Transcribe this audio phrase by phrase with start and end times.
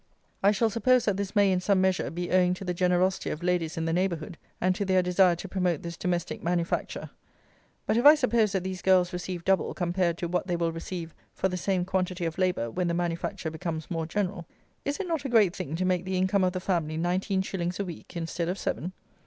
[0.41, 3.43] I shall suppose that this may in some measure be owing to the generosity of
[3.43, 7.11] ladies in the neighbourhood, and to their desire to promote this domestic manufacture;
[7.85, 11.13] but if I suppose that these girls receive double compared to what they will receive
[11.35, 14.47] for the same quantity of labour when the manufacture becomes more general,
[14.85, 17.79] is it not a great thing to make the income of the family nineteen shillings
[17.79, 18.93] a week instead of seven?